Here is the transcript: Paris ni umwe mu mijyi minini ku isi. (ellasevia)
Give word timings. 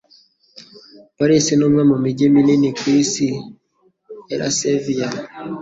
Paris 1.17 1.45
ni 1.55 1.63
umwe 1.67 1.81
mu 1.89 1.97
mijyi 2.03 2.25
minini 2.35 2.69
ku 2.79 2.85
isi. 3.01 3.27
(ellasevia) 4.33 5.07